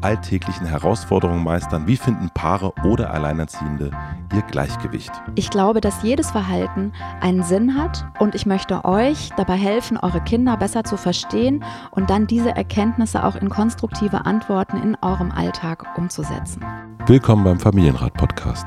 [0.00, 1.86] alltäglichen Herausforderungen meistern?
[1.86, 3.90] Wie finden Paare oder Alleinerziehende
[4.34, 5.10] ihr Gleichgewicht?
[5.34, 10.20] Ich glaube, dass jedes Verhalten einen Sinn hat und ich möchte euch dabei helfen, eure
[10.20, 15.86] Kinder besser zu verstehen und dann diese Erkenntnisse auch in konstruktive Antworten in eurem Alltag
[15.96, 16.64] umzusetzen.
[17.06, 18.66] Willkommen beim Familienrat-Podcast.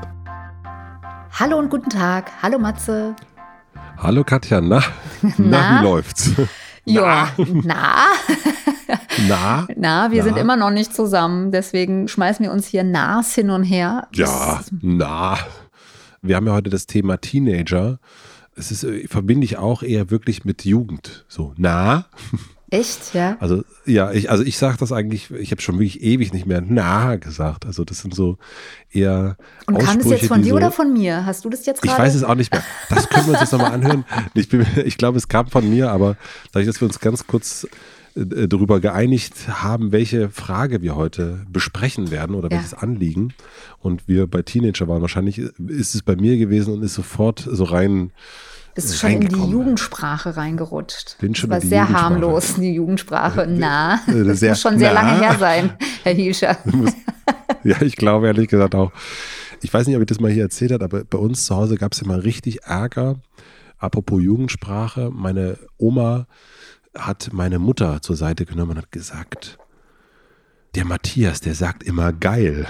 [1.38, 2.30] Hallo und guten Tag.
[2.42, 3.14] Hallo Matze.
[3.98, 4.80] Hallo Katja, na,
[5.22, 6.32] na, na wie läuft's?
[6.84, 7.28] Ja,
[7.62, 8.09] na.
[9.28, 9.66] Na?
[9.76, 10.24] Na, wir na.
[10.24, 14.08] sind immer noch nicht zusammen, deswegen schmeißen wir uns hier Nas hin und her.
[14.14, 15.38] Ja, na.
[16.22, 17.98] Wir haben ja heute das Thema Teenager.
[18.54, 21.24] Es ist, äh, verbinde ich auch eher wirklich mit Jugend.
[21.28, 22.06] So, na.
[22.72, 23.36] Echt, ja?
[23.40, 26.62] Also, ja, ich, also ich sage das eigentlich, ich habe schon wirklich ewig nicht mehr
[26.64, 27.66] na gesagt.
[27.66, 28.38] Also, das sind so
[28.92, 29.36] eher.
[29.66, 31.26] Und kam das jetzt von dir so, oder von mir?
[31.26, 31.96] Hast du das jetzt gerade?
[31.96, 32.62] Ich weiß es auch nicht mehr.
[32.88, 34.04] Das können wir uns jetzt nochmal anhören.
[34.34, 36.16] Ich, bin, ich glaube, es kam von mir, aber
[36.52, 37.66] dadurch, dass wir uns ganz kurz
[38.16, 42.56] äh, darüber geeinigt haben, welche Frage wir heute besprechen werden oder ja.
[42.56, 43.32] welches Anliegen.
[43.78, 47.64] Und wir bei Teenager waren, wahrscheinlich ist es bei mir gewesen und ist sofort so
[47.64, 48.10] rein.
[48.74, 51.18] Bist du schon in die Jugendsprache reingerutscht?
[51.18, 53.46] Bin schon das war sehr harmlos, die Jugendsprache.
[53.48, 55.02] Na, äh, das sehr, muss schon sehr na.
[55.02, 56.56] lange her sein, Herr Hielscher.
[57.64, 58.92] ja, ich glaube ehrlich gesagt auch.
[59.62, 61.76] Ich weiß nicht, ob ich das mal hier erzählt habe, aber bei uns zu Hause
[61.76, 63.16] gab es ja mal richtig Ärger.
[63.78, 66.26] Apropos Jugendsprache, meine Oma
[66.96, 69.58] hat meine Mutter zur Seite genommen und hat gesagt,
[70.74, 72.66] der Matthias, der sagt immer geil.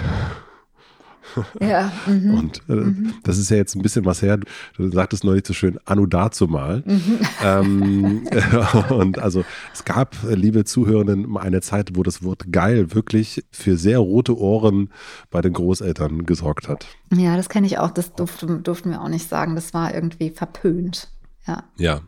[1.59, 1.91] Ja.
[2.07, 2.33] Mhm.
[2.33, 3.13] Und äh, mhm.
[3.23, 4.39] das ist ja jetzt ein bisschen was her.
[4.75, 6.83] Du sagtest neulich so schön, Anno dazu mal.
[6.85, 7.19] Mhm.
[7.43, 8.27] Ähm,
[8.89, 9.43] und also
[9.73, 14.89] es gab, liebe Zuhörenden, eine Zeit, wo das Wort geil wirklich für sehr rote Ohren
[15.31, 16.85] bei den Großeltern gesorgt hat.
[17.11, 17.91] Ja, das kenne ich auch.
[17.91, 19.55] Das durften, durften wir auch nicht sagen.
[19.55, 21.09] Das war irgendwie verpönt.
[21.47, 21.63] Ja.
[21.77, 22.01] Ja.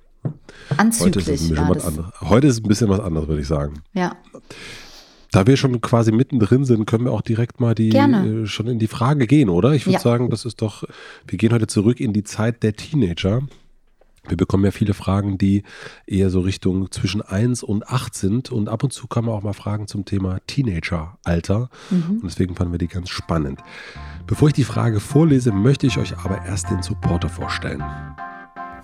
[0.78, 1.25] Anzüglich.
[1.25, 3.47] Heute ist, es ein bisschen was Heute ist es ein bisschen was anderes, würde ich
[3.47, 3.81] sagen.
[3.94, 4.16] Ja.
[5.31, 8.78] Da wir schon quasi mittendrin sind, können wir auch direkt mal die äh, schon in
[8.78, 9.73] die Frage gehen, oder?
[9.73, 10.00] Ich würde ja.
[10.00, 10.83] sagen, das ist doch,
[11.28, 13.41] wir gehen heute zurück in die Zeit der Teenager.
[14.28, 15.63] Wir bekommen ja viele Fragen, die
[16.06, 18.51] eher so Richtung zwischen 1 und 8 sind.
[18.51, 21.69] Und ab und zu kommen auch mal Fragen zum Thema Teenager-Alter.
[21.89, 22.19] Mhm.
[22.22, 23.59] Und deswegen fanden wir die ganz spannend.
[24.25, 27.83] Bevor ich die Frage vorlese, möchte ich euch aber erst den Supporter vorstellen.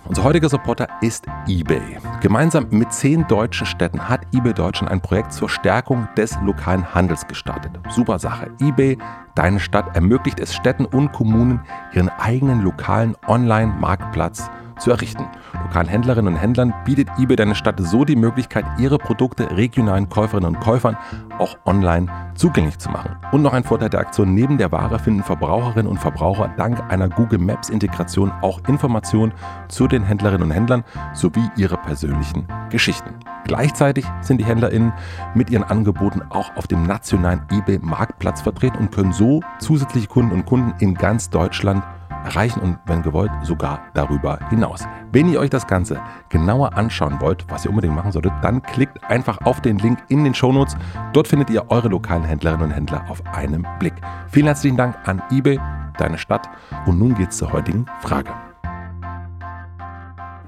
[0.06, 1.98] Unser heutiger Supporter ist eBay.
[2.20, 7.26] Gemeinsam mit zehn deutschen Städten hat eBay Deutschland ein Projekt zur Stärkung des lokalen Handels
[7.26, 7.72] gestartet.
[7.90, 8.50] Super Sache.
[8.60, 8.98] eBay,
[9.34, 11.60] deine Stadt, ermöglicht es Städten und Kommunen,
[11.92, 14.50] ihren eigenen lokalen Online-Marktplatz
[14.80, 15.26] zu errichten.
[15.52, 20.56] Lokalen Händlerinnen und Händlern bietet eBay deine Stadt so die Möglichkeit, ihre Produkte regionalen Käuferinnen
[20.56, 20.96] und Käufern
[21.38, 23.16] auch online zugänglich zu machen.
[23.32, 27.08] Und noch ein Vorteil der Aktion, neben der Ware finden Verbraucherinnen und Verbraucher dank einer
[27.08, 29.32] Google Maps Integration auch Informationen
[29.68, 33.14] zu den Händlerinnen und Händlern sowie ihre persönlichen Geschichten.
[33.44, 34.92] Gleichzeitig sind die HändlerInnen
[35.34, 40.46] mit ihren Angeboten auch auf dem nationalen eBay-Marktplatz vertreten und können so zusätzliche Kunden und
[40.46, 41.82] Kunden in ganz Deutschland
[42.24, 44.84] erreichen und wenn gewollt sogar darüber hinaus.
[45.12, 49.02] Wenn ihr euch das Ganze genauer anschauen wollt, was ihr unbedingt machen solltet, dann klickt
[49.04, 50.76] einfach auf den Link in den Shownotes.
[51.12, 53.94] Dort findet ihr eure lokalen Händlerinnen und Händler auf einen Blick.
[54.28, 55.58] Vielen herzlichen Dank an eBay,
[55.98, 56.48] deine Stadt
[56.86, 58.30] und nun geht's zur heutigen Frage.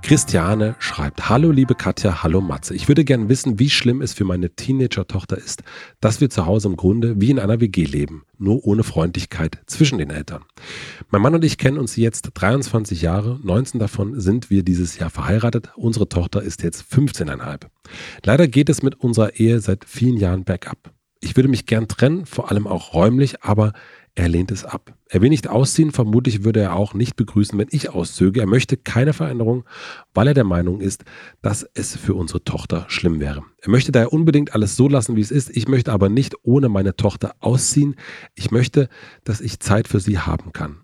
[0.03, 2.75] Christiane schreibt, hallo liebe Katja, hallo Matze.
[2.75, 5.63] Ich würde gern wissen, wie schlimm es für meine Teenager-Tochter ist,
[6.01, 9.99] dass wir zu Hause im Grunde wie in einer WG leben, nur ohne Freundlichkeit zwischen
[9.99, 10.43] den Eltern.
[11.11, 15.09] Mein Mann und ich kennen uns jetzt 23 Jahre, 19 davon sind wir dieses Jahr
[15.09, 17.69] verheiratet, unsere Tochter ist jetzt 15,5.
[18.25, 20.93] Leider geht es mit unserer Ehe seit vielen Jahren bergab.
[21.21, 23.73] Ich würde mich gern trennen, vor allem auch räumlich, aber
[24.15, 24.95] er lehnt es ab.
[25.09, 28.41] Er will nicht ausziehen, vermutlich würde er auch nicht begrüßen, wenn ich auszöge.
[28.41, 29.65] Er möchte keine Veränderung,
[30.13, 31.05] weil er der Meinung ist,
[31.41, 33.43] dass es für unsere Tochter schlimm wäre.
[33.63, 35.57] Er möchte daher unbedingt alles so lassen, wie es ist.
[35.57, 37.97] Ich möchte aber nicht ohne meine Tochter ausziehen.
[38.35, 38.91] Ich möchte,
[39.25, 40.83] dass ich Zeit für sie haben kann.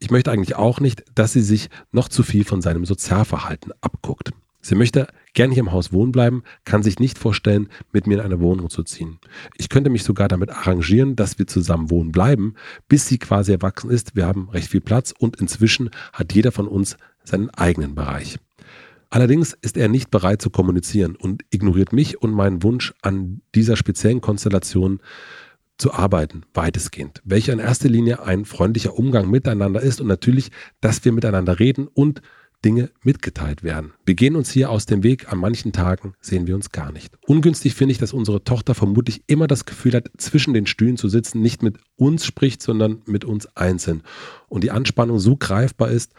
[0.00, 4.32] Ich möchte eigentlich auch nicht, dass sie sich noch zu viel von seinem Sozialverhalten abguckt.
[4.64, 8.20] Sie möchte gern hier im Haus wohnen bleiben, kann sich nicht vorstellen, mit mir in
[8.20, 9.18] eine Wohnung zu ziehen.
[9.58, 12.54] Ich könnte mich sogar damit arrangieren, dass wir zusammen wohnen bleiben,
[12.88, 14.16] bis sie quasi erwachsen ist.
[14.16, 18.38] Wir haben recht viel Platz und inzwischen hat jeder von uns seinen eigenen Bereich.
[19.10, 23.76] Allerdings ist er nicht bereit zu kommunizieren und ignoriert mich und meinen Wunsch an dieser
[23.76, 25.00] speziellen Konstellation
[25.76, 27.20] zu arbeiten, weitestgehend.
[27.22, 30.50] Welcher in erster Linie ein freundlicher Umgang miteinander ist und natürlich,
[30.80, 32.22] dass wir miteinander reden und
[32.64, 33.92] Dinge mitgeteilt werden.
[34.06, 37.14] Wir gehen uns hier aus dem Weg, an manchen Tagen sehen wir uns gar nicht.
[37.26, 41.08] Ungünstig finde ich, dass unsere Tochter vermutlich immer das Gefühl hat, zwischen den Stühlen zu
[41.08, 44.02] sitzen, nicht mit uns spricht, sondern mit uns einzeln.
[44.48, 46.12] Und die Anspannung so greifbar ist,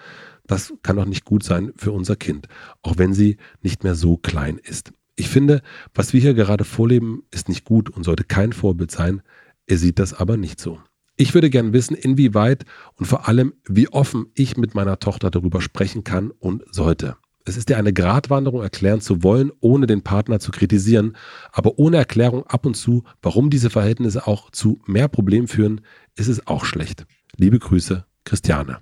[0.48, 2.48] das kann doch nicht gut sein für unser Kind,
[2.84, 4.92] auch wenn sie nicht mehr so klein ist.
[5.16, 5.62] Ich finde,
[5.94, 9.22] was wir hier gerade vorleben, ist nicht gut und sollte kein Vorbild sein.
[9.66, 10.80] Er sieht das aber nicht so.
[11.18, 12.66] Ich würde gern wissen, inwieweit
[12.96, 17.16] und vor allem, wie offen ich mit meiner Tochter darüber sprechen kann und sollte.
[17.46, 21.16] Es ist ja eine Gratwanderung, erklären zu wollen, ohne den Partner zu kritisieren,
[21.52, 25.82] aber ohne Erklärung ab und zu, warum diese Verhältnisse auch zu mehr Problemen führen,
[26.16, 27.06] ist es auch schlecht.
[27.38, 28.80] Liebe Grüße, Christiane.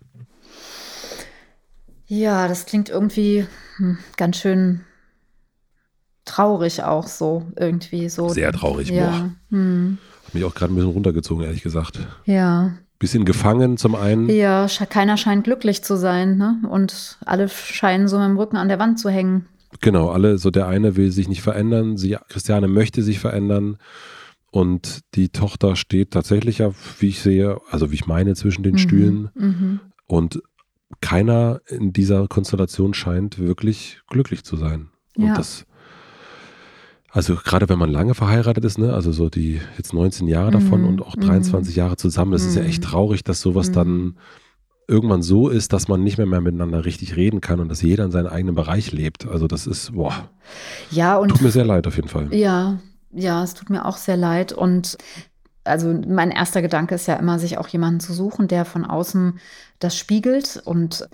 [2.07, 3.45] Ja, das klingt irgendwie
[3.77, 4.81] hm, ganz schön
[6.25, 8.29] traurig auch so irgendwie so.
[8.29, 9.09] Sehr traurig, ja.
[9.09, 9.31] boah.
[9.49, 9.97] Hm.
[10.33, 11.99] Hat mich auch gerade ein bisschen runtergezogen, ehrlich gesagt.
[12.25, 12.71] Ja.
[12.97, 14.29] Bisschen gefangen zum einen.
[14.29, 16.59] Ja, keiner scheint glücklich zu sein, ne?
[16.67, 19.45] Und alle scheinen so mit dem Rücken an der Wand zu hängen.
[19.81, 23.77] Genau, alle, so der eine will sich nicht verändern, sie, Christiane möchte sich verändern.
[24.49, 28.73] Und die Tochter steht tatsächlich ja, wie ich sehe, also wie ich meine, zwischen den
[28.73, 28.79] mhm.
[28.79, 29.29] Stühlen.
[29.35, 29.79] Mhm.
[30.07, 30.41] Und
[30.99, 34.89] keiner in dieser Konstellation scheint wirklich glücklich zu sein.
[35.15, 35.35] Und ja.
[35.35, 35.67] das,
[37.13, 40.53] also gerade wenn man lange verheiratet ist, ne, also so die jetzt 19 Jahre mhm.
[40.53, 41.79] davon und auch 23 mhm.
[41.79, 42.49] Jahre zusammen, das mhm.
[42.49, 42.87] ist ja echt mhm.
[42.87, 44.15] traurig, dass sowas dann mhm.
[44.87, 48.05] irgendwann so ist, dass man nicht mehr, mehr miteinander richtig reden kann und dass jeder
[48.05, 49.27] in seinem eigenen Bereich lebt.
[49.27, 50.27] Also das ist, boah.
[50.89, 51.29] Ja, und.
[51.29, 52.33] Tut mir sehr leid auf jeden Fall.
[52.33, 52.79] Ja,
[53.11, 54.51] ja, es tut mir auch sehr leid.
[54.51, 54.97] Und
[55.65, 59.39] also mein erster Gedanke ist ja immer, sich auch jemanden zu suchen, der von außen
[59.77, 61.07] das spiegelt und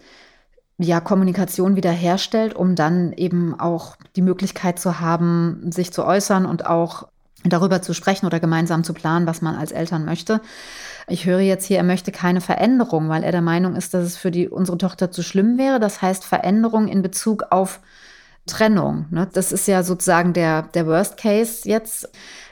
[0.80, 6.66] ja, Kommunikation wiederherstellt, um dann eben auch die Möglichkeit zu haben, sich zu äußern und
[6.66, 7.08] auch
[7.44, 10.42] darüber zu sprechen oder gemeinsam zu planen, was man als Eltern möchte.
[11.08, 14.18] Ich höre jetzt hier, er möchte keine Veränderung, weil er der Meinung ist, dass es
[14.18, 15.80] für die, unsere Tochter zu schlimm wäre.
[15.80, 17.82] Das heißt Veränderung in Bezug auf
[18.46, 19.06] Trennung.
[19.10, 19.28] Ne?
[19.34, 22.10] Das ist ja sozusagen der, der Worst Case jetzt.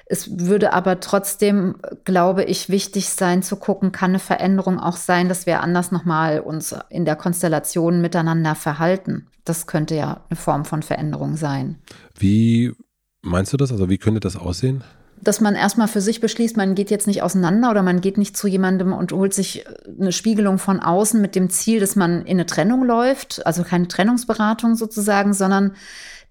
[0.09, 1.75] Es würde aber trotzdem,
[2.05, 6.39] glaube ich, wichtig sein zu gucken, kann eine Veränderung auch sein, dass wir anders nochmal
[6.39, 9.27] uns in der Konstellation miteinander verhalten.
[9.43, 11.77] Das könnte ja eine Form von Veränderung sein.
[12.17, 12.73] Wie
[13.21, 13.71] meinst du das?
[13.71, 14.83] Also wie könnte das aussehen?
[15.21, 18.37] dass man erstmal für sich beschließt, man geht jetzt nicht auseinander oder man geht nicht
[18.37, 19.65] zu jemandem und holt sich
[19.99, 23.87] eine Spiegelung von außen mit dem Ziel, dass man in eine Trennung läuft, also keine
[23.87, 25.75] Trennungsberatung sozusagen, sondern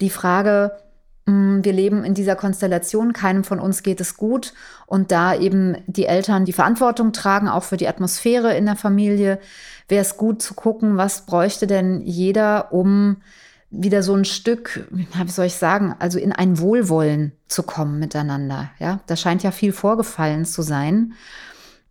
[0.00, 0.72] die Frage,
[1.26, 4.54] wir leben in dieser Konstellation, keinem von uns geht es gut
[4.86, 9.40] und da eben die Eltern die Verantwortung tragen, auch für die Atmosphäre in der Familie,
[9.88, 13.16] wäre es gut zu gucken, was bräuchte denn jeder, um
[13.70, 18.70] wieder so ein Stück, wie soll ich sagen, also in ein Wohlwollen zu kommen miteinander.
[18.78, 21.14] Ja, da scheint ja viel vorgefallen zu sein.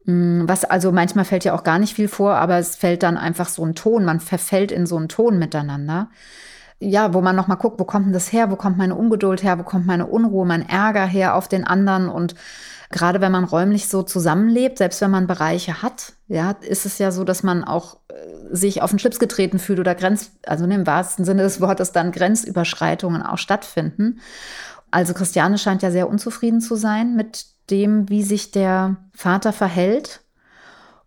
[0.05, 3.17] Mm, was also manchmal fällt ja auch gar nicht viel vor, aber es fällt dann
[3.17, 6.07] einfach so ein Ton, man verfällt in so einen Ton miteinander
[6.79, 9.57] ja, wo man nochmal guckt, wo kommt denn das her, wo kommt meine Ungeduld her,
[9.59, 12.35] wo kommt meine Unruhe, mein Ärger her auf den anderen und
[12.89, 17.11] gerade wenn man räumlich so zusammenlebt, selbst wenn man Bereiche hat, ja, ist es ja
[17.11, 20.87] so, dass man auch äh, sich auf den Schlips getreten fühlt oder Grenz, also im
[20.87, 24.19] wahrsten Sinne des Wortes dann Grenzüberschreitungen auch stattfinden.
[24.91, 30.21] Also Christiane scheint ja sehr unzufrieden zu sein mit dem, wie sich der Vater verhält.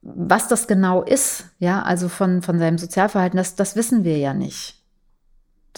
[0.02, 4.35] Was das genau ist, ja, also von, von seinem Sozialverhalten, das, das wissen wir ja
[4.35, 4.77] nicht.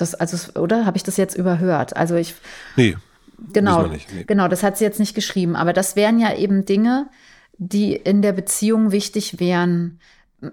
[0.00, 1.96] Das, also, oder habe ich das jetzt überhört?
[1.96, 2.34] Also ich.
[2.76, 2.96] Nee.
[3.52, 4.24] Genau, nicht, nee.
[4.24, 5.56] genau, das hat sie jetzt nicht geschrieben.
[5.56, 7.06] Aber das wären ja eben Dinge,
[7.56, 9.98] die in der Beziehung wichtig wären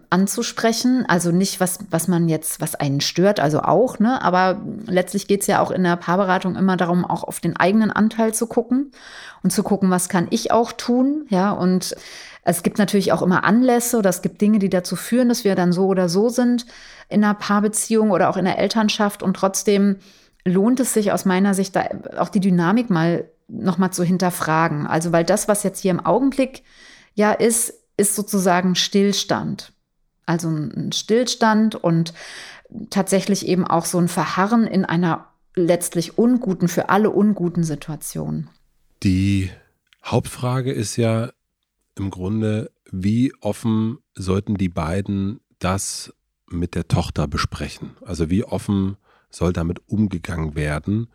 [0.10, 1.06] anzusprechen.
[1.08, 4.22] Also nicht, was, was man jetzt, was einen stört, also auch, ne?
[4.22, 7.92] Aber letztlich geht es ja auch in der Paarberatung immer darum, auch auf den eigenen
[7.92, 8.92] Anteil zu gucken
[9.44, 11.96] und zu gucken, was kann ich auch tun, ja, und
[12.44, 15.56] es gibt natürlich auch immer Anlässe oder es gibt Dinge, die dazu führen, dass wir
[15.56, 16.66] dann so oder so sind
[17.10, 19.24] in einer Paarbeziehung oder auch in der Elternschaft.
[19.24, 19.98] Und trotzdem
[20.46, 21.86] lohnt es sich aus meiner Sicht da
[22.18, 24.88] auch die Dynamik mal nochmal zu hinterfragen.
[24.88, 26.64] Also, weil das, was jetzt hier im Augenblick
[27.16, 29.74] ja ist, ist sozusagen Stillstand.
[30.26, 32.14] Also ein Stillstand und
[32.90, 38.50] tatsächlich eben auch so ein Verharren in einer letztlich unguten, für alle unguten Situation.
[39.04, 39.50] Die
[40.04, 41.32] Hauptfrage ist ja,
[41.96, 46.14] im Grunde, wie offen sollten die beiden das
[46.50, 47.92] mit der Tochter besprechen?
[48.06, 48.98] Also wie offen
[49.30, 51.08] soll damit umgegangen werden?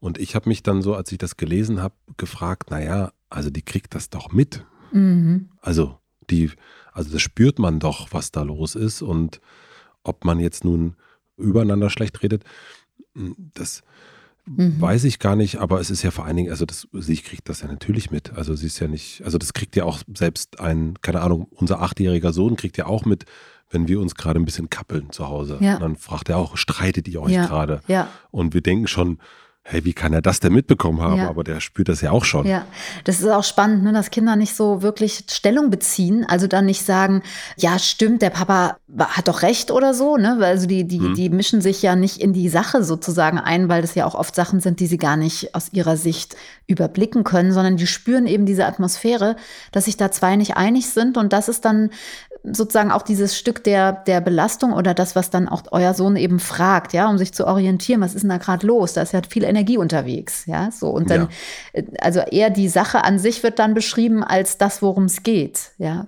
[0.00, 3.62] Und ich habe mich dann so, als ich das gelesen habe, gefragt, naja, also die
[3.62, 4.64] kriegt das doch mit.
[4.92, 5.50] Mhm.
[5.60, 5.98] Also
[6.30, 6.50] die,
[6.92, 9.40] also das spürt man doch, was da los ist und
[10.04, 10.94] ob man jetzt nun
[11.36, 12.44] übereinander schlecht redet.
[13.14, 13.82] Das
[14.56, 14.80] mhm.
[14.80, 17.48] weiß ich gar nicht, aber es ist ja vor allen Dingen, also das, sie kriegt
[17.48, 18.32] das ja natürlich mit.
[18.34, 21.80] Also sie ist ja nicht, also das kriegt ja auch selbst ein, keine Ahnung, unser
[21.80, 23.24] achtjähriger Sohn kriegt ja auch mit,
[23.70, 25.58] wenn wir uns gerade ein bisschen kappeln zu Hause.
[25.60, 25.74] Ja.
[25.74, 27.46] Und dann fragt er auch, streitet ihr euch ja.
[27.46, 27.80] gerade?
[27.86, 28.08] Ja.
[28.30, 29.18] Und wir denken schon,
[29.70, 31.18] hey, wie kann er das denn mitbekommen haben?
[31.18, 31.28] Ja.
[31.28, 32.46] Aber der spürt das ja auch schon.
[32.46, 32.64] Ja,
[33.04, 36.84] das ist auch spannend, ne, dass Kinder nicht so wirklich Stellung beziehen, also dann nicht
[36.84, 37.22] sagen,
[37.58, 40.38] ja, stimmt, der Papa hat doch recht oder so, ne?
[40.40, 41.14] Also die, die, hm.
[41.14, 44.34] die mischen sich ja nicht in die Sache sozusagen ein, weil das ja auch oft
[44.34, 46.34] Sachen sind, die sie gar nicht aus ihrer Sicht
[46.66, 49.36] überblicken können, sondern die spüren eben diese Atmosphäre,
[49.72, 51.90] dass sich da zwei nicht einig sind und das ist dann
[52.44, 56.38] sozusagen auch dieses Stück der, der Belastung oder das, was dann auch euer Sohn eben
[56.38, 58.94] fragt, ja, um sich zu orientieren, was ist denn da gerade los?
[58.94, 60.90] Da ist ja viel Energie unterwegs, ja, so.
[60.90, 61.28] Und dann, ja.
[61.80, 65.72] Äh, also eher die Sache an sich wird dann beschrieben als das, worum es geht,
[65.78, 66.06] ja.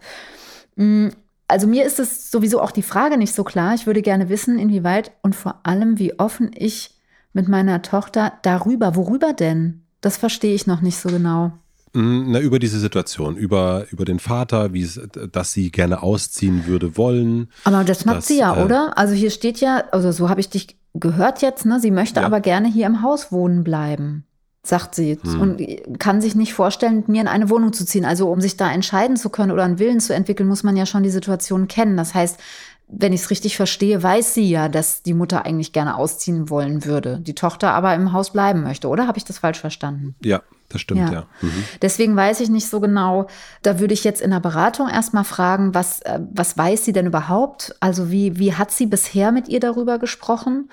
[0.77, 1.09] Mm,
[1.49, 3.75] also mir ist es sowieso auch die Frage nicht so klar.
[3.75, 6.95] Ich würde gerne wissen, inwieweit und vor allem, wie offen ich
[7.33, 9.83] mit meiner Tochter darüber, worüber denn?
[10.01, 11.53] Das verstehe ich noch nicht so genau.
[11.93, 15.01] Mhm, na, über diese Situation, über, über den Vater, wie es,
[15.33, 17.49] dass sie gerne ausziehen würde wollen.
[17.65, 18.97] Aber das macht dass, sie ja, äh, oder?
[18.97, 21.81] Also hier steht ja, also so habe ich dich gehört jetzt, ne?
[21.81, 22.27] Sie möchte ja.
[22.27, 24.25] aber gerne hier im Haus wohnen bleiben,
[24.63, 25.19] sagt sie.
[25.23, 25.41] Hm.
[25.41, 28.05] Und kann sich nicht vorstellen, mit mir in eine Wohnung zu ziehen.
[28.05, 30.87] Also um sich da entscheiden zu können oder einen Willen zu entwickeln, muss man ja
[30.87, 31.97] schon die Situation kennen.
[31.97, 32.39] Das heißt,
[32.87, 36.85] wenn ich es richtig verstehe, weiß sie ja, dass die Mutter eigentlich gerne ausziehen wollen
[36.85, 39.07] würde, die Tochter aber im Haus bleiben möchte, oder?
[39.07, 40.17] Habe ich das falsch verstanden?
[40.23, 41.13] Ja, das stimmt, ja.
[41.13, 41.27] ja.
[41.43, 41.65] Mhm.
[41.83, 43.27] Deswegen weiß ich nicht so genau.
[43.63, 47.07] Da würde ich jetzt in der Beratung erstmal fragen, was, äh, was weiß sie denn
[47.07, 47.75] überhaupt?
[47.81, 50.71] Also wie, wie hat sie bisher mit ihr darüber gesprochen?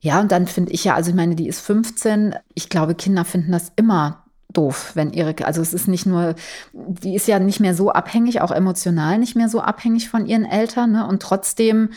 [0.00, 2.34] Ja, und dann finde ich ja, also ich meine, die ist 15.
[2.54, 6.34] Ich glaube, Kinder finden das immer doof, wenn ihre, also es ist nicht nur,
[6.72, 10.44] die ist ja nicht mehr so abhängig, auch emotional nicht mehr so abhängig von ihren
[10.44, 11.06] Eltern, ne?
[11.06, 11.90] Und trotzdem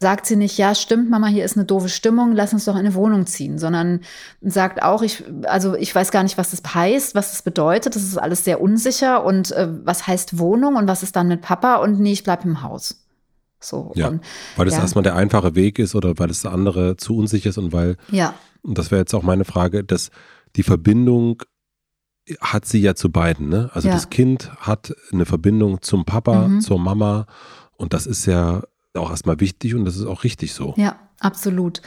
[0.00, 2.80] sagt sie nicht, ja, stimmt, Mama, hier ist eine doofe Stimmung, lass uns doch in
[2.80, 4.00] eine Wohnung ziehen, sondern
[4.40, 7.96] sagt auch, ich, also ich weiß gar nicht, was das heißt, was das bedeutet.
[7.96, 11.42] Das ist alles sehr unsicher und äh, was heißt Wohnung und was ist dann mit
[11.42, 13.04] Papa und nee, ich bleib im Haus.
[13.60, 14.22] So, ja, und,
[14.56, 14.82] weil das ja.
[14.82, 18.34] erstmal der einfache Weg ist oder weil das andere zu unsicher ist und weil, ja.
[18.62, 20.10] und das wäre jetzt auch meine Frage, dass
[20.54, 21.42] die Verbindung
[22.40, 23.48] hat sie ja zu beiden.
[23.48, 23.70] Ne?
[23.74, 23.94] Also ja.
[23.94, 26.60] das Kind hat eine Verbindung zum Papa, mhm.
[26.60, 27.26] zur Mama
[27.76, 28.62] und das ist ja
[28.94, 30.74] auch erstmal wichtig und das ist auch richtig so.
[30.76, 31.82] Ja, absolut.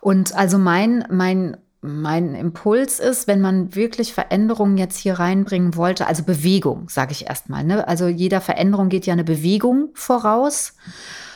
[0.00, 6.06] Und also mein, mein mein Impuls ist, wenn man wirklich Veränderungen jetzt hier reinbringen wollte,
[6.06, 7.64] also Bewegung, sage ich erstmal.
[7.64, 7.86] Ne?
[7.86, 10.74] Also jeder Veränderung geht ja eine Bewegung voraus.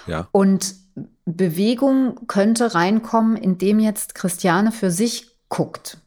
[0.06, 0.26] Ja.
[0.32, 0.74] Und
[1.24, 5.98] Bewegung könnte reinkommen, indem jetzt Christiane für sich guckt.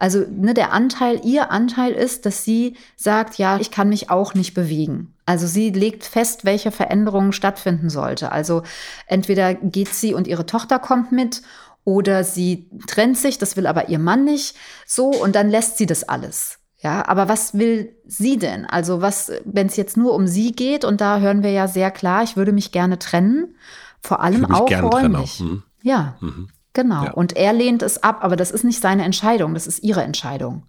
[0.00, 4.32] Also ne, der Anteil, ihr Anteil ist, dass sie sagt, ja, ich kann mich auch
[4.32, 5.14] nicht bewegen.
[5.26, 8.32] Also sie legt fest, welche Veränderungen stattfinden sollte.
[8.32, 8.62] Also
[9.06, 11.42] entweder geht sie und ihre Tochter kommt mit
[11.84, 15.86] oder sie trennt sich, das will aber ihr Mann nicht, so und dann lässt sie
[15.86, 16.58] das alles.
[16.78, 18.64] Ja, aber was will sie denn?
[18.64, 21.90] Also was, wenn es jetzt nur um sie geht und da hören wir ja sehr
[21.90, 23.54] klar, ich würde mich gerne trennen,
[24.02, 24.90] vor allem auch räumlich.
[24.90, 25.40] Trennen auch.
[25.40, 25.62] Mhm.
[25.82, 26.16] Ja.
[26.20, 26.48] Mhm.
[26.82, 27.04] Genau.
[27.04, 27.12] Ja.
[27.12, 30.62] Und er lehnt es ab, aber das ist nicht seine Entscheidung, das ist ihre Entscheidung,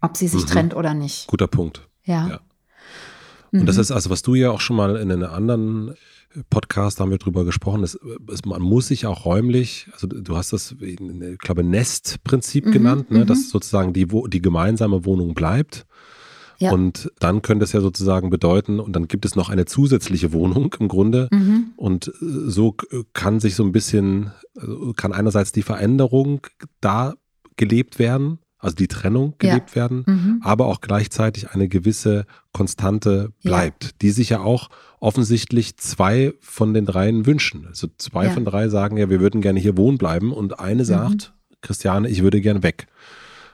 [0.00, 0.46] ob sie sich mhm.
[0.46, 1.26] trennt oder nicht.
[1.26, 1.86] Guter Punkt.
[2.04, 2.28] Ja.
[2.28, 2.40] ja.
[3.52, 3.66] Und mhm.
[3.66, 5.94] das ist also, was du ja auch schon mal in einem anderen
[6.48, 7.98] Podcast haben wir drüber gesprochen, ist,
[8.46, 10.98] man muss sich auch räumlich, also du hast das, ich
[11.38, 13.50] glaube, Nestprinzip mhm, genannt, ne, dass mhm.
[13.50, 15.86] sozusagen die, die gemeinsame Wohnung bleibt.
[16.58, 16.72] Ja.
[16.72, 20.74] Und dann könnte es ja sozusagen bedeuten, und dann gibt es noch eine zusätzliche Wohnung
[20.80, 21.28] im Grunde.
[21.30, 21.72] Mhm.
[21.76, 22.74] Und äh, so
[23.12, 26.46] kann sich so ein bisschen, also kann einerseits die Veränderung
[26.80, 27.14] da
[27.56, 29.76] gelebt werden, also die Trennung gelebt ja.
[29.76, 30.40] werden, mhm.
[30.42, 33.90] aber auch gleichzeitig eine gewisse Konstante bleibt, ja.
[34.02, 37.66] die sich ja auch offensichtlich zwei von den dreien wünschen.
[37.68, 38.30] Also zwei ja.
[38.30, 40.86] von drei sagen ja, wir würden gerne hier wohnen bleiben und eine mhm.
[40.86, 42.88] sagt, Christiane, ich würde gerne weg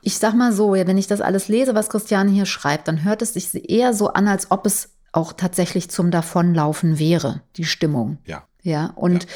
[0.04, 3.22] ich sag mal so, wenn ich das alles lese, was Christiane hier schreibt, dann hört
[3.22, 8.18] es sich eher so an, als ob es auch tatsächlich zum Davonlaufen wäre, die Stimmung.
[8.26, 8.44] Ja.
[8.62, 9.28] Ja, und ja.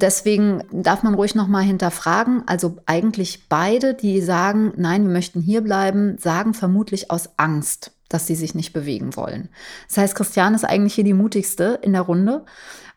[0.00, 2.44] deswegen darf man ruhig nochmal hinterfragen.
[2.46, 8.26] Also eigentlich beide, die sagen, nein, wir möchten hier bleiben, sagen vermutlich aus Angst, dass
[8.26, 9.48] sie sich nicht bewegen wollen.
[9.88, 12.44] Das heißt, Christiane ist eigentlich hier die mutigste in der Runde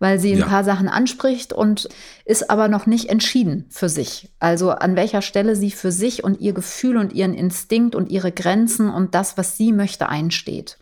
[0.03, 0.47] weil sie ein ja.
[0.47, 1.87] paar Sachen anspricht und
[2.25, 4.33] ist aber noch nicht entschieden für sich.
[4.37, 8.33] Also an welcher Stelle sie für sich und ihr Gefühl und ihren Instinkt und ihre
[8.33, 10.77] Grenzen und das, was sie möchte, einsteht.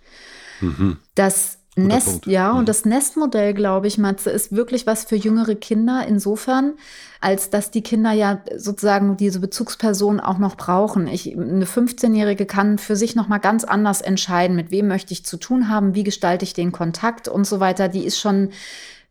[0.60, 0.98] Mhm.
[1.14, 2.28] Das Nest, Punkt.
[2.28, 2.60] ja, mhm.
[2.60, 6.74] und das Nestmodell, glaube ich, Matze, ist wirklich was für jüngere Kinder insofern,
[7.22, 11.08] als dass die Kinder ja sozusagen diese Bezugsperson auch noch brauchen.
[11.08, 15.26] Ich, eine 15-Jährige kann für sich noch mal ganz anders entscheiden, mit wem möchte ich
[15.26, 17.88] zu tun haben, wie gestalte ich den Kontakt und so weiter.
[17.88, 18.50] Die ist schon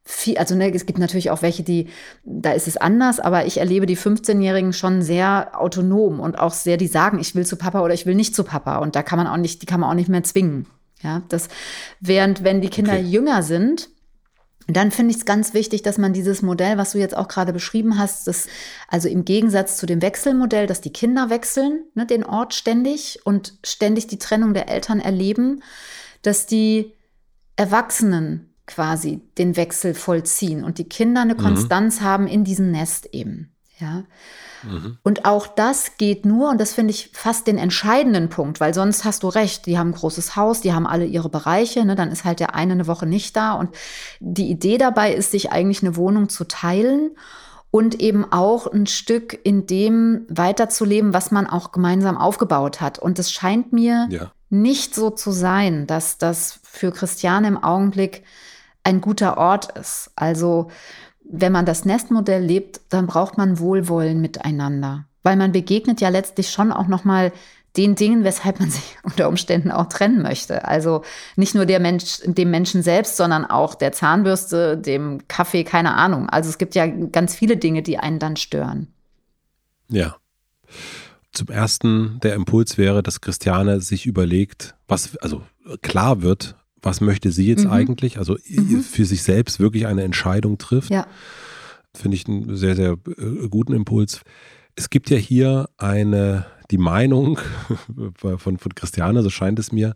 [0.05, 1.89] viel, also ne, es gibt natürlich auch welche, die,
[2.25, 6.77] da ist es anders, aber ich erlebe die 15-Jährigen schon sehr autonom und auch sehr,
[6.77, 8.79] die sagen, ich will zu Papa oder ich will nicht zu Papa.
[8.79, 10.67] Und da kann man auch nicht, die kann man auch nicht mehr zwingen.
[11.03, 11.49] Ja, das,
[12.01, 13.03] während wenn die Kinder okay.
[13.03, 13.89] jünger sind,
[14.67, 17.53] dann finde ich es ganz wichtig, dass man dieses Modell, was du jetzt auch gerade
[17.53, 18.47] beschrieben hast, das,
[18.89, 23.55] also im Gegensatz zu dem Wechselmodell, dass die Kinder wechseln, ne, den Ort ständig und
[23.65, 25.63] ständig die Trennung der Eltern erleben,
[26.23, 26.93] dass die
[27.57, 31.39] Erwachsenen quasi den Wechsel vollziehen und die Kinder eine mhm.
[31.39, 33.53] Konstanz haben in diesem Nest eben.
[33.79, 34.05] Ja.
[34.63, 34.99] Mhm.
[35.03, 39.05] Und auch das geht nur, und das finde ich fast den entscheidenden Punkt, weil sonst
[39.05, 42.11] hast du recht, die haben ein großes Haus, die haben alle ihre Bereiche, ne, dann
[42.11, 43.53] ist halt der eine eine Woche nicht da.
[43.53, 43.71] Und
[44.21, 47.13] die Idee dabei ist, sich eigentlich eine Wohnung zu teilen
[47.71, 52.99] und eben auch ein Stück in dem weiterzuleben, was man auch gemeinsam aufgebaut hat.
[52.99, 54.33] Und es scheint mir ja.
[54.49, 58.25] nicht so zu sein, dass das für Christiane im Augenblick
[58.83, 60.11] ein guter Ort ist.
[60.17, 60.71] Also
[61.33, 66.51] wenn man das Nestmodell lebt, dann braucht man Wohlwollen miteinander, weil man begegnet ja letztlich
[66.51, 67.33] schon auch noch mal
[67.77, 70.67] den Dingen, weshalb man sich unter Umständen auch trennen möchte.
[70.67, 71.03] Also
[71.37, 76.29] nicht nur der Mensch, dem Menschen selbst, sondern auch der Zahnbürste, dem Kaffee, keine Ahnung.
[76.29, 78.89] Also es gibt ja ganz viele Dinge, die einen dann stören.
[79.89, 80.17] Ja.
[81.33, 85.43] Zum ersten, der Impuls wäre, dass Christiane sich überlegt, was, also
[85.81, 87.71] klar wird, was möchte sie jetzt mhm.
[87.71, 88.19] eigentlich?
[88.19, 88.83] Also mhm.
[88.83, 90.91] für sich selbst wirklich eine Entscheidung trifft.
[90.91, 91.07] Ja.
[91.95, 94.21] Finde ich einen sehr, sehr äh, guten Impuls.
[94.77, 97.39] Es gibt ja hier eine, die Meinung
[98.17, 99.95] von, von Christiane, so scheint es mir,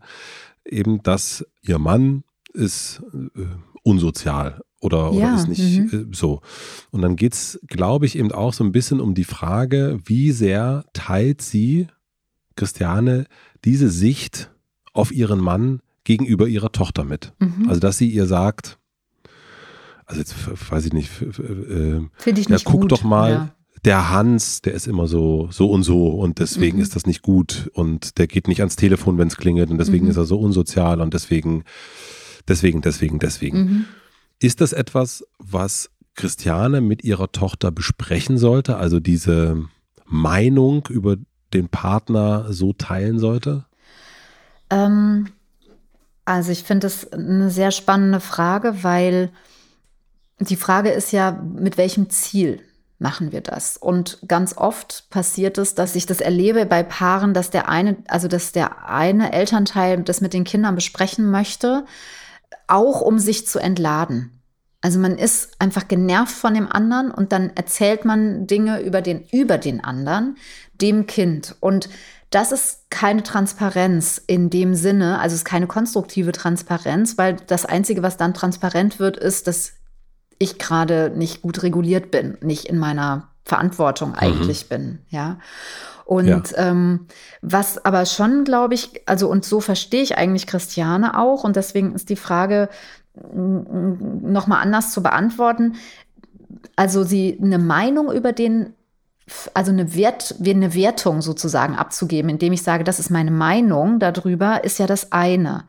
[0.65, 2.23] eben, dass ihr Mann
[2.53, 3.45] ist äh,
[3.83, 5.11] unsozial oder, ja.
[5.11, 6.11] oder ist nicht mhm.
[6.11, 6.41] äh, so.
[6.91, 10.31] Und dann geht es, glaube ich, eben auch so ein bisschen um die Frage, wie
[10.31, 11.87] sehr teilt sie,
[12.55, 13.25] Christiane,
[13.63, 14.51] diese Sicht
[14.93, 17.33] auf ihren Mann gegenüber ihrer Tochter mit.
[17.39, 17.67] Mhm.
[17.67, 18.79] Also, dass sie ihr sagt,
[20.05, 20.35] also jetzt
[20.71, 22.91] weiß ich nicht, äh, finde ich nicht ja, guck gut.
[22.93, 23.55] doch mal, ja.
[23.83, 26.83] der Hans, der ist immer so, so und so und deswegen mhm.
[26.83, 30.05] ist das nicht gut und der geht nicht ans Telefon, wenn es klingelt und deswegen
[30.05, 30.11] mhm.
[30.11, 31.63] ist er so unsozial und deswegen,
[32.47, 33.57] deswegen, deswegen, deswegen.
[33.57, 33.85] Mhm.
[34.39, 38.77] Ist das etwas, was Christiane mit ihrer Tochter besprechen sollte?
[38.77, 39.65] Also diese
[40.05, 41.17] Meinung über
[41.53, 43.65] den Partner so teilen sollte?
[44.69, 45.29] Ähm,
[46.25, 49.31] also ich finde das eine sehr spannende Frage, weil
[50.39, 52.61] die Frage ist ja, mit welchem Ziel
[52.97, 53.77] machen wir das?
[53.77, 58.27] Und ganz oft passiert es, dass ich das erlebe bei Paaren, dass der eine, also
[58.27, 61.85] dass der eine Elternteil das mit den Kindern besprechen möchte,
[62.67, 64.31] auch um sich zu entladen.
[64.81, 69.23] Also man ist einfach genervt von dem anderen und dann erzählt man Dinge über den,
[69.31, 70.37] über den anderen,
[70.79, 71.55] dem Kind.
[71.59, 71.89] Und
[72.29, 77.65] das ist keine Transparenz in dem Sinne, also es ist keine konstruktive Transparenz, weil das
[77.65, 79.73] Einzige, was dann transparent wird, ist, dass
[80.37, 84.15] ich gerade nicht gut reguliert bin, nicht in meiner Verantwortung mhm.
[84.15, 84.69] eigentlich mhm.
[84.69, 85.39] bin, ja.
[86.05, 86.41] Und ja.
[86.57, 87.07] ähm,
[87.41, 91.95] was aber schon, glaube ich, also und so verstehe ich eigentlich Christiane auch und deswegen
[91.95, 92.69] ist die Frage
[93.33, 95.75] noch mal anders zu beantworten.
[96.75, 98.73] Also sie eine Meinung über den
[99.53, 104.63] also eine, Wert, eine Wertung sozusagen abzugeben, indem ich sage, das ist meine Meinung darüber,
[104.63, 105.65] ist ja das eine.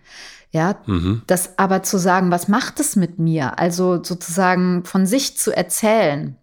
[0.53, 1.23] Ja, mhm.
[1.27, 3.59] das aber zu sagen, was macht es mit mir?
[3.59, 6.37] Also sozusagen von sich zu erzählen,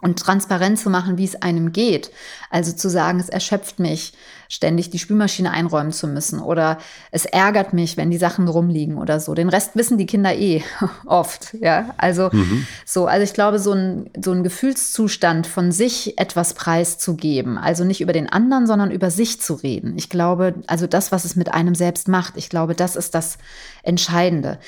[0.00, 2.10] und transparent zu machen, wie es einem geht.
[2.50, 4.12] Also zu sagen, es erschöpft mich,
[4.48, 6.78] ständig die Spülmaschine einräumen zu müssen oder
[7.10, 9.34] es ärgert mich, wenn die Sachen rumliegen oder so.
[9.34, 10.62] Den Rest wissen die Kinder eh
[11.06, 11.94] oft, ja.
[11.98, 12.66] Also mhm.
[12.86, 18.00] so, also ich glaube, so ein, so ein Gefühlszustand von sich etwas preiszugeben, also nicht
[18.00, 19.94] über den anderen, sondern über sich zu reden.
[19.96, 23.36] Ich glaube, also das, was es mit einem selbst macht, ich glaube, das ist das
[23.82, 24.58] Entscheidende.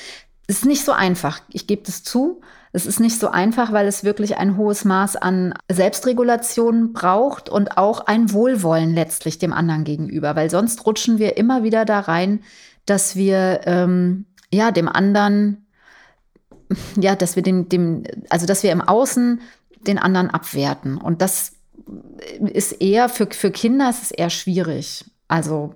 [0.48, 2.40] Es ist nicht so einfach, ich gebe das zu,
[2.72, 7.76] es ist nicht so einfach, weil es wirklich ein hohes Maß an Selbstregulation braucht und
[7.76, 12.42] auch ein Wohlwollen letztlich dem anderen gegenüber, weil sonst rutschen wir immer wieder da rein,
[12.86, 15.66] dass wir ähm, ja dem anderen,
[16.96, 19.40] ja, dass wir dem, dem, also dass wir im Außen
[19.86, 20.96] den anderen abwerten.
[20.96, 21.52] Und das
[22.38, 25.04] ist eher für, für Kinder ist es eher schwierig.
[25.26, 25.74] Also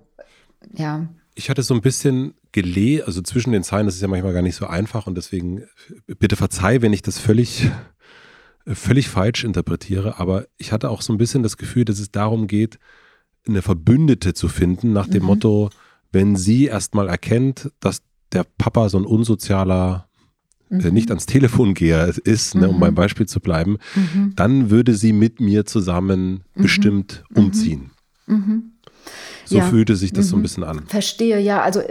[0.72, 1.09] ja.
[1.35, 4.40] Ich hatte so ein bisschen gelesen, also zwischen den Zeilen, das ist ja manchmal gar
[4.40, 5.64] nicht so einfach und deswegen
[6.06, 7.68] bitte verzeih, wenn ich das völlig,
[8.64, 12.46] völlig falsch interpretiere, aber ich hatte auch so ein bisschen das Gefühl, dass es darum
[12.46, 12.78] geht,
[13.46, 15.26] eine Verbündete zu finden, nach dem mhm.
[15.26, 15.70] Motto,
[16.12, 20.08] wenn sie erstmal erkennt, dass der Papa so ein unsozialer
[20.70, 20.94] äh, mhm.
[20.94, 22.96] nicht ans Telefongeher ist, ne, um beim mhm.
[22.96, 24.32] Beispiel zu bleiben, mhm.
[24.36, 26.62] dann würde sie mit mir zusammen mhm.
[26.62, 27.90] bestimmt umziehen.
[28.26, 28.73] Mhm.
[29.44, 29.64] So ja.
[29.64, 30.30] fühlte sich das mhm.
[30.30, 30.42] so ein mhm.
[30.42, 30.86] bisschen an.
[30.86, 31.62] Verstehe, ja.
[31.62, 31.82] Also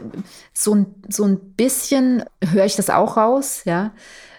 [0.53, 3.93] so ein, so ein bisschen höre ich das auch raus, ja.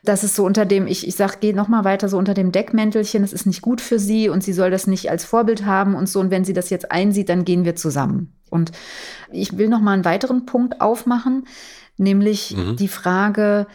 [0.04, 2.52] Das ist so unter dem, ich, ich sag, geh noch mal weiter so unter dem
[2.52, 5.94] Deckmäntelchen, es ist nicht gut für sie und sie soll das nicht als Vorbild haben
[5.94, 6.20] und so.
[6.20, 8.34] Und wenn sie das jetzt einsieht, dann gehen wir zusammen.
[8.50, 8.72] Und
[9.32, 11.46] ich will noch mal einen weiteren Punkt aufmachen,
[11.96, 12.76] nämlich mhm.
[12.76, 13.66] die Frage,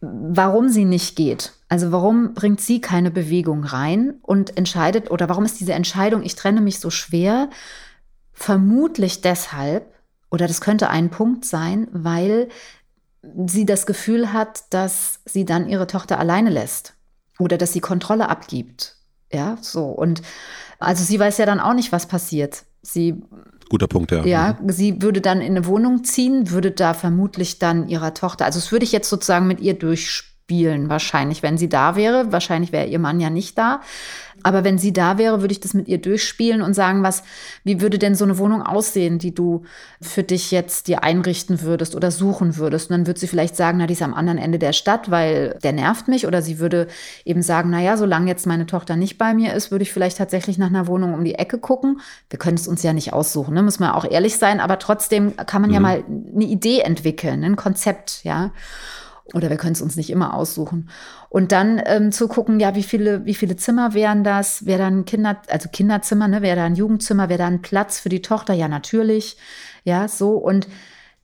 [0.00, 1.52] warum sie nicht geht.
[1.68, 6.34] Also warum bringt sie keine Bewegung rein und entscheidet, oder warum ist diese Entscheidung, ich
[6.34, 7.50] trenne mich so schwer?
[8.34, 9.92] Vermutlich deshalb,
[10.30, 12.48] oder das könnte ein Punkt sein, weil
[13.46, 16.94] sie das Gefühl hat, dass sie dann ihre Tochter alleine lässt
[17.38, 18.96] oder dass sie Kontrolle abgibt.
[19.32, 19.86] Ja, so.
[19.86, 20.22] Und
[20.78, 22.64] also sie weiß ja dann auch nicht, was passiert.
[22.82, 23.22] Sie
[23.70, 24.24] Guter Punkt, ja.
[24.24, 24.70] Ja, mhm.
[24.70, 28.70] sie würde dann in eine Wohnung ziehen, würde da vermutlich dann ihrer Tochter, also das
[28.72, 32.32] würde ich jetzt sozusagen mit ihr durchspielen, wahrscheinlich, wenn sie da wäre.
[32.32, 33.80] Wahrscheinlich wäre ihr Mann ja nicht da.
[34.42, 37.22] Aber wenn sie da wäre, würde ich das mit ihr durchspielen und sagen, was,
[37.62, 39.62] wie würde denn so eine Wohnung aussehen, die du
[40.02, 42.90] für dich jetzt dir einrichten würdest oder suchen würdest?
[42.90, 45.58] Und dann würde sie vielleicht sagen, na, die ist am anderen Ende der Stadt, weil
[45.62, 46.26] der nervt mich.
[46.26, 46.88] Oder sie würde
[47.24, 50.18] eben sagen, na ja, solange jetzt meine Tochter nicht bei mir ist, würde ich vielleicht
[50.18, 52.00] tatsächlich nach einer Wohnung um die Ecke gucken.
[52.28, 53.62] Wir können es uns ja nicht aussuchen, ne?
[53.62, 54.60] muss man auch ehrlich sein.
[54.60, 55.74] Aber trotzdem kann man mhm.
[55.74, 56.04] ja mal
[56.34, 58.50] eine Idee entwickeln, ein Konzept, ja.
[59.32, 60.90] Oder wir können es uns nicht immer aussuchen.
[61.30, 64.66] Und dann ähm, zu gucken, ja, wie viele, wie viele Zimmer wären das?
[64.66, 66.42] Wäre da ein Kinder, also Kinderzimmer, ne?
[66.42, 67.30] Wäre da ein Jugendzimmer?
[67.30, 68.52] Wäre da ein Platz für die Tochter?
[68.52, 69.38] Ja, natürlich.
[69.84, 70.32] Ja, so.
[70.36, 70.68] Und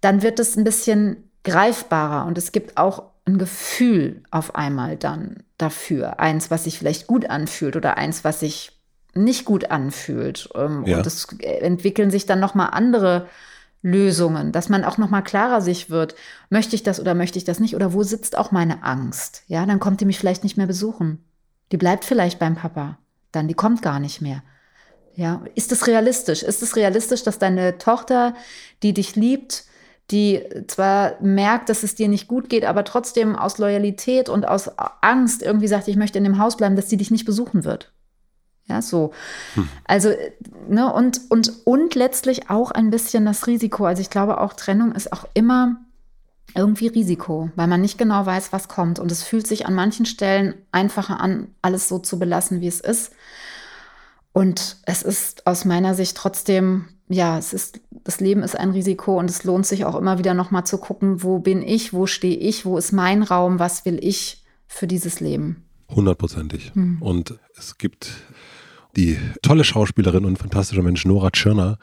[0.01, 5.43] dann wird es ein bisschen greifbarer und es gibt auch ein Gefühl auf einmal dann
[5.59, 6.21] dafür.
[6.21, 8.81] Eins, was sich vielleicht gut anfühlt oder eins, was sich
[9.15, 10.49] nicht gut anfühlt.
[10.55, 10.99] Ähm, ja.
[10.99, 13.27] Und es entwickeln sich dann nochmal andere
[13.83, 16.15] Lösungen, dass man auch noch mal klarer sich wird,
[16.51, 19.43] möchte ich das oder möchte ich das nicht oder wo sitzt auch meine Angst?
[19.47, 21.25] Ja, dann kommt die mich vielleicht nicht mehr besuchen.
[21.73, 22.99] Die bleibt vielleicht beim Papa,
[23.33, 24.43] dann die kommt gar nicht mehr.
[25.15, 26.43] Ja, ist es realistisch?
[26.43, 28.35] Ist es realistisch, dass deine Tochter,
[28.83, 29.65] die dich liebt,
[30.11, 34.71] die zwar merkt, dass es dir nicht gut geht, aber trotzdem aus Loyalität und aus
[35.01, 37.93] Angst irgendwie sagt, ich möchte in dem Haus bleiben, dass sie dich nicht besuchen wird?
[38.71, 39.13] Ja, so.
[39.55, 39.69] Hm.
[39.85, 40.11] Also,
[40.69, 43.85] ne, und, und, und letztlich auch ein bisschen das Risiko.
[43.85, 45.77] Also ich glaube auch, Trennung ist auch immer
[46.55, 49.01] irgendwie Risiko, weil man nicht genau weiß, was kommt.
[49.01, 52.81] Und es fühlt sich an manchen Stellen einfacher an, alles so zu belassen, wie es
[52.81, 53.13] ist.
[54.33, 59.19] Und es ist aus meiner Sicht trotzdem, ja, es ist, das Leben ist ein Risiko
[59.19, 62.37] und es lohnt sich auch immer wieder nochmal zu gucken, wo bin ich, wo stehe
[62.37, 65.65] ich, wo ist mein Raum, was will ich für dieses Leben.
[65.89, 66.73] Hundertprozentig.
[66.75, 67.03] Hm.
[67.03, 68.13] Und es gibt
[68.97, 71.79] die tolle Schauspielerin und fantastische Mensch Nora Tschirner,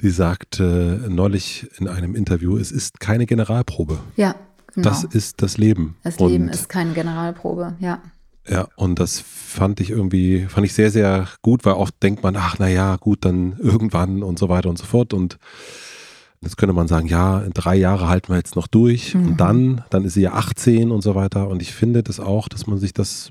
[0.00, 3.98] die sagte neulich in einem Interview, es ist keine Generalprobe.
[4.16, 4.34] Ja,
[4.74, 4.88] genau.
[4.88, 5.96] Das ist das Leben.
[6.02, 8.02] Das Leben und, ist keine Generalprobe, ja.
[8.48, 12.34] Ja, und das fand ich irgendwie, fand ich sehr, sehr gut, weil oft denkt man,
[12.36, 15.14] ach, naja, gut, dann irgendwann und so weiter und so fort.
[15.14, 15.38] Und
[16.40, 19.26] jetzt könnte man sagen, ja, drei Jahre halten wir jetzt noch durch mhm.
[19.26, 21.46] und dann, dann ist sie ja 18 und so weiter.
[21.46, 23.30] Und ich finde das auch, dass man sich das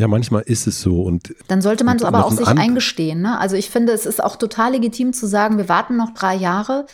[0.00, 1.02] ja, manchmal ist es so.
[1.02, 3.20] Und dann sollte man es aber auch sich eingestehen.
[3.20, 3.38] Ne?
[3.38, 6.86] Also ich finde, es ist auch total legitim zu sagen, wir warten noch drei Jahre.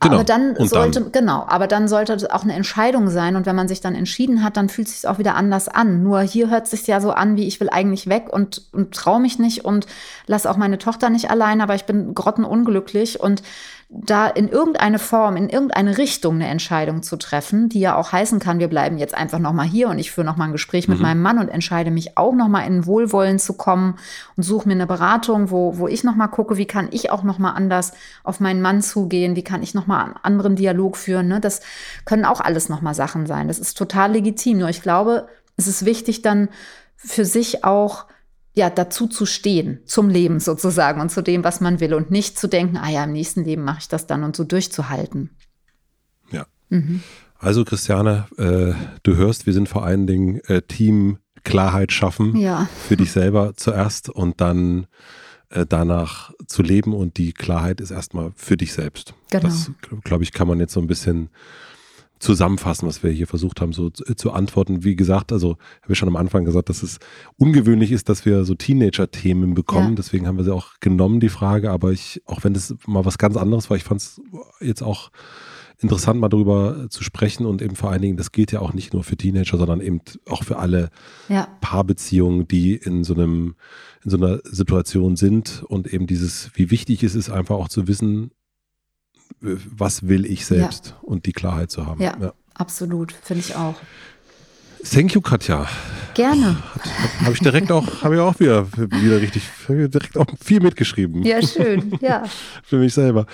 [0.00, 0.16] Genau.
[0.16, 1.12] Aber dann und sollte, dann.
[1.12, 3.36] genau, aber dann sollte es auch eine Entscheidung sein.
[3.36, 6.02] Und wenn man sich dann entschieden hat, dann fühlt es sich auch wieder anders an.
[6.02, 8.94] Nur hier hört es sich ja so an, wie ich will eigentlich weg und, und
[8.94, 9.86] traue mich nicht und
[10.26, 13.18] lass auch meine Tochter nicht allein, aber ich bin grottenunglücklich.
[13.18, 13.42] Und
[13.88, 18.40] da in irgendeine Form, in irgendeine Richtung eine Entscheidung zu treffen, die ja auch heißen
[18.40, 21.02] kann, wir bleiben jetzt einfach nochmal hier und ich führe nochmal ein Gespräch mit mhm.
[21.02, 23.96] meinem Mann und entscheide mich auch nochmal in Wohlwollen zu kommen
[24.36, 27.54] und suche mir eine Beratung, wo, wo ich nochmal gucke, wie kann ich auch nochmal
[27.54, 27.92] anders
[28.24, 31.28] auf meinen Mann zugehen, wie kann ich nochmal einen anderen Dialog führen.
[31.28, 31.40] Ne?
[31.40, 31.60] Das
[32.04, 33.46] können auch alles nochmal Sachen sein.
[33.46, 34.58] Das ist total legitim.
[34.58, 36.48] Nur ich glaube, es ist wichtig dann
[36.96, 38.06] für sich auch
[38.56, 42.38] ja, dazu zu stehen, zum Leben sozusagen und zu dem, was man will und nicht
[42.38, 45.30] zu denken, ah ja, im nächsten Leben mache ich das dann und so durchzuhalten.
[46.30, 46.46] Ja.
[46.70, 47.02] Mhm.
[47.38, 52.66] Also Christiane, äh, du hörst, wir sind vor allen Dingen äh, Team Klarheit schaffen ja.
[52.88, 54.86] für dich selber zuerst und dann
[55.50, 59.14] äh, danach zu leben und die Klarheit ist erstmal für dich selbst.
[59.30, 59.44] Genau.
[59.44, 59.70] Das,
[60.02, 61.28] glaube ich, kann man jetzt so ein bisschen
[62.18, 64.84] zusammenfassen, was wir hier versucht haben, so zu, zu antworten.
[64.84, 66.98] Wie gesagt, also habe ich schon am Anfang gesagt, dass es
[67.36, 69.90] ungewöhnlich ist, dass wir so Teenager-Themen bekommen.
[69.90, 69.94] Ja.
[69.96, 71.70] Deswegen haben wir sie auch genommen, die Frage.
[71.70, 74.20] Aber ich, auch wenn das mal was ganz anderes war, ich fand es
[74.60, 75.10] jetzt auch
[75.78, 78.94] interessant, mal darüber zu sprechen und eben vor allen Dingen, das gilt ja auch nicht
[78.94, 80.90] nur für Teenager, sondern eben auch für alle
[81.28, 81.48] ja.
[81.60, 83.56] Paarbeziehungen, die in so einem,
[84.02, 87.88] in so einer Situation sind und eben dieses, wie wichtig es ist, einfach auch zu
[87.88, 88.30] wissen,
[89.40, 90.96] was will ich selbst ja.
[91.02, 92.00] und die Klarheit zu haben.
[92.00, 92.32] Ja, ja.
[92.54, 93.74] absolut, finde ich auch.
[94.90, 95.66] Thank you, Katja.
[96.14, 96.56] Gerne.
[97.20, 101.22] Habe ich direkt auch, habe ich auch wieder, wieder richtig, direkt auch viel mitgeschrieben.
[101.24, 102.24] Ja, schön, ja.
[102.62, 103.26] Für mich selber.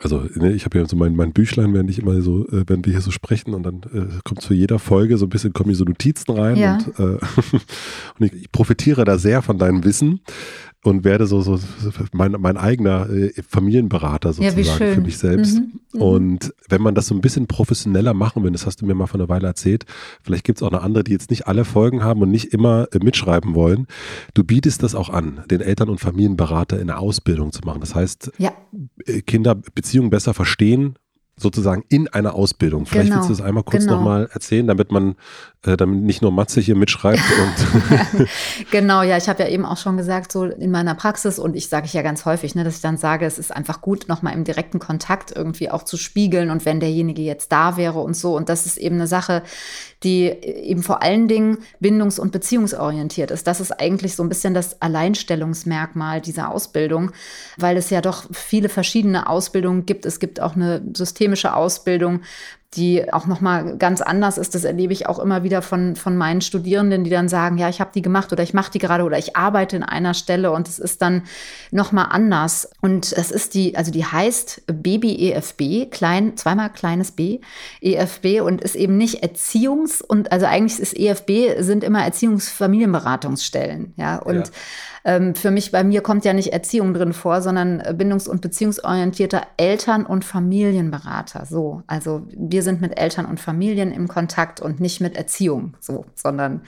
[0.00, 2.84] also ne, ich habe ja so mein, mein Büchlein, wenn ich immer so, äh, wenn
[2.84, 5.70] wir hier so sprechen und dann äh, kommt zu jeder Folge so ein bisschen, kommen
[5.70, 6.74] hier so Notizen rein ja.
[6.74, 7.02] und, äh,
[8.18, 10.20] und ich, ich, profitiere da sehr von deinem Wissen
[10.84, 11.58] und werde so, so
[12.12, 15.56] mein, mein eigener äh, Familienberater sozusagen ja, für mich selbst.
[15.56, 18.86] Mhm, mhm, und wenn man das so ein bisschen professioneller machen will, das hast du
[18.86, 19.86] mir mal vor einer Weile erzählt,
[20.22, 22.86] vielleicht gibt es auch noch andere, die jetzt nicht alle Folgen haben und nicht immer
[22.92, 23.86] äh, mitschreiben wollen.
[24.34, 27.80] Du bietest das auch an, den Eltern- und Familienberater in der Ausbildung zu machen.
[27.80, 28.52] Das heißt, ja.
[29.06, 30.96] Äh, Kinder Beziehungen besser verstehen,
[31.36, 32.86] sozusagen in einer Ausbildung.
[32.86, 33.96] Vielleicht genau, willst du das einmal kurz genau.
[33.96, 35.16] nochmal erzählen, damit man,
[35.64, 37.22] damit nicht nur Matze hier mitschreibt.
[38.70, 41.68] Genau, ja, ich habe ja eben auch schon gesagt, so in meiner Praxis und ich
[41.68, 44.34] sage ich ja ganz häufig, ne, dass ich dann sage, es ist einfach gut, nochmal
[44.34, 48.36] im direkten Kontakt irgendwie auch zu spiegeln und wenn derjenige jetzt da wäre und so.
[48.36, 49.42] Und das ist eben eine Sache,
[50.02, 53.46] die eben vor allen Dingen bindungs- und beziehungsorientiert ist.
[53.46, 57.12] Das ist eigentlich so ein bisschen das Alleinstellungsmerkmal dieser Ausbildung,
[57.56, 60.04] weil es ja doch viele verschiedene Ausbildungen gibt.
[60.04, 62.20] Es gibt auch eine systemische Ausbildung,
[62.76, 64.54] die auch noch mal ganz anders ist.
[64.54, 67.80] Das erlebe ich auch immer wieder von, von meinen Studierenden, die dann sagen, ja, ich
[67.80, 70.68] habe die gemacht oder ich mache die gerade oder ich arbeite in einer Stelle und
[70.68, 71.22] es ist dann
[71.70, 72.70] noch mal anders.
[72.80, 77.40] Und es ist die, also die heißt Baby EFB, klein, zweimal kleines B,
[77.80, 84.16] EFB und ist eben nicht Erziehungs- und also eigentlich ist EFB sind immer Erziehungsfamilienberatungsstellen, ja
[84.16, 84.52] und ja
[85.06, 88.40] ähm, für mich, bei mir kommt ja nicht Erziehung drin vor, sondern äh, bindungs- und
[88.40, 91.44] beziehungsorientierter Eltern- und Familienberater.
[91.44, 96.06] So, also wir sind mit Eltern und Familien im Kontakt und nicht mit Erziehung, so,
[96.14, 96.62] sondern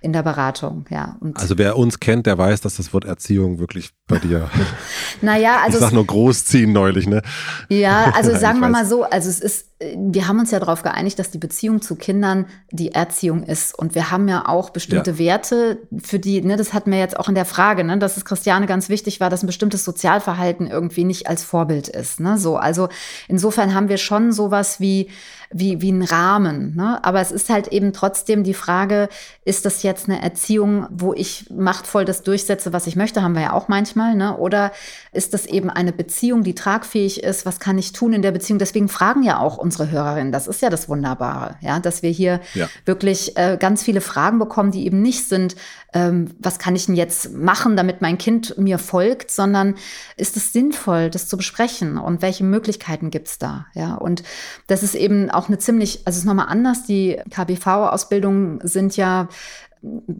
[0.00, 1.16] in der Beratung, ja.
[1.20, 4.48] Und also wer uns kennt, der weiß, dass das Wort Erziehung wirklich bei dir.
[5.20, 5.78] naja, also.
[5.78, 7.22] Ich sag nur großziehen neulich, ne?
[7.68, 11.18] Ja, also sagen wir mal so, also es ist wir haben uns ja darauf geeinigt,
[11.18, 13.76] dass die Beziehung zu Kindern die Erziehung ist.
[13.76, 15.18] Und wir haben ja auch bestimmte ja.
[15.18, 18.26] Werte, für die, ne, das hatten wir jetzt auch in der Frage, ne, dass es
[18.26, 22.20] Christiane ganz wichtig war, dass ein bestimmtes Sozialverhalten irgendwie nicht als Vorbild ist.
[22.20, 22.88] Ne, so, also
[23.26, 25.08] insofern haben wir schon sowas wie
[25.52, 26.76] wie, wie ein Rahmen.
[26.76, 27.04] Ne?
[27.04, 29.08] Aber es ist halt eben trotzdem die Frage,
[29.44, 33.42] ist das jetzt eine Erziehung, wo ich machtvoll das durchsetze, was ich möchte, haben wir
[33.42, 34.36] ja auch manchmal, ne?
[34.36, 34.70] Oder
[35.12, 37.46] ist das eben eine Beziehung, die tragfähig ist?
[37.46, 38.60] Was kann ich tun in der Beziehung?
[38.60, 42.40] Deswegen fragen ja auch unsere Hörerinnen, das ist ja das Wunderbare, ja, dass wir hier
[42.54, 42.68] ja.
[42.86, 45.54] wirklich äh, ganz viele Fragen bekommen, die eben nicht sind,
[45.92, 49.76] ähm, was kann ich denn jetzt machen, damit mein Kind mir folgt, sondern
[50.16, 53.66] ist es sinnvoll, das zu besprechen und welche Möglichkeiten gibt es da?
[53.74, 54.24] Ja, und
[54.66, 56.82] das ist eben auch eine ziemlich, also es ist nochmal anders.
[56.82, 59.28] Die KBV-Ausbildungen sind ja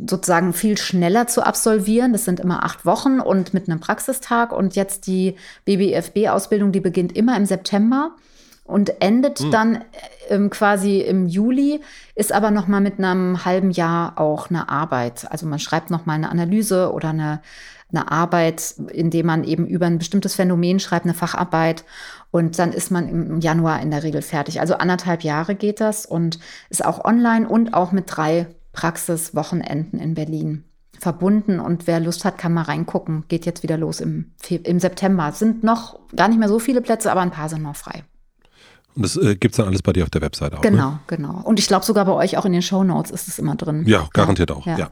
[0.06, 2.12] sozusagen viel schneller zu absolvieren.
[2.12, 4.52] Das sind immer acht Wochen und mit einem Praxistag.
[4.52, 5.34] Und jetzt die
[5.64, 8.12] BBFB-Ausbildung, die beginnt immer im September
[8.70, 9.50] und endet mhm.
[9.50, 9.84] dann
[10.28, 11.80] ähm, quasi im Juli,
[12.14, 15.30] ist aber noch mal mit einem halben Jahr auch eine Arbeit.
[15.30, 17.42] Also man schreibt noch mal eine Analyse oder eine,
[17.92, 21.84] eine Arbeit, indem man eben über ein bestimmtes Phänomen schreibt, eine Facharbeit.
[22.30, 24.60] Und dann ist man im Januar in der Regel fertig.
[24.60, 30.14] Also anderthalb Jahre geht das und ist auch online und auch mit drei Praxiswochenenden in
[30.14, 30.64] Berlin
[31.00, 31.58] verbunden.
[31.58, 33.24] Und wer Lust hat, kann mal reingucken.
[33.28, 35.28] Geht jetzt wieder los im, im September.
[35.30, 38.04] Es sind noch gar nicht mehr so viele Plätze, aber ein paar sind noch frei.
[38.96, 40.62] Und das äh, gibt es dann alles bei dir auf der Webseite auch.
[40.62, 41.00] Genau, ne?
[41.06, 41.40] genau.
[41.44, 43.84] Und ich glaube sogar bei euch auch in den Show Notes ist es immer drin.
[43.86, 44.56] Ja, garantiert ja.
[44.56, 44.66] auch.
[44.66, 44.78] Ja.
[44.78, 44.90] ja.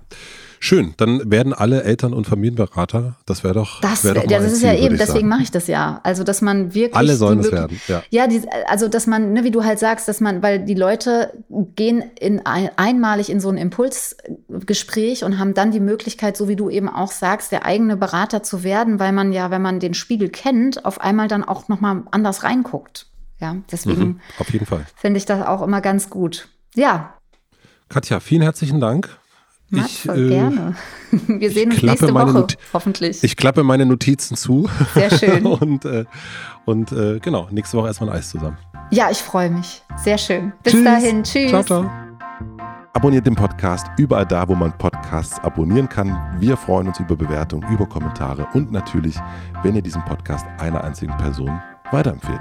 [0.61, 3.81] Schön, dann werden alle Eltern- und Familienberater, das wäre doch.
[3.81, 6.01] Das, wär doch das ist Ziel, ja eben, deswegen mache ich das ja.
[6.03, 6.97] Also, dass man wirklich.
[6.97, 8.03] Alle sollen es werden, ja.
[8.11, 11.33] Ja, die, also, dass man, ne, wie du halt sagst, dass man, weil die Leute
[11.77, 16.57] gehen in ein, einmalig in so ein Impulsgespräch und haben dann die Möglichkeit, so wie
[16.57, 19.95] du eben auch sagst, der eigene Berater zu werden, weil man ja, wenn man den
[19.95, 23.08] Spiegel kennt, auf einmal dann auch nochmal anders reinguckt.
[23.41, 24.01] Ja, deswegen.
[24.01, 24.85] Mhm, auf jeden Fall.
[24.97, 26.49] Finde ich das auch immer ganz gut.
[26.75, 27.15] Ja.
[27.89, 29.09] Katja, vielen herzlichen Dank.
[29.71, 30.77] Ich, äh, gerne.
[31.27, 33.23] Wir sehen uns nächste Woche, Not hoffentlich.
[33.23, 34.69] Ich klappe meine Notizen zu.
[34.95, 35.45] Sehr schön.
[35.47, 36.07] und äh,
[36.65, 38.59] und äh, genau, nächste Woche erstmal ein Eis zusammen.
[38.91, 39.83] Ja, ich freue mich.
[39.97, 40.53] Sehr schön.
[40.63, 40.85] Bis Tschüss.
[40.85, 41.23] dahin.
[41.23, 41.51] Tschüss.
[41.51, 41.91] Ciao, ciao.
[42.95, 46.19] Abonniert den Podcast überall da, wo man Podcasts abonnieren kann.
[46.41, 49.17] Wir freuen uns über Bewertungen, über Kommentare und natürlich,
[49.63, 51.61] wenn ihr diesen Podcast einer einzigen Person
[51.93, 52.41] weiterempfehlt.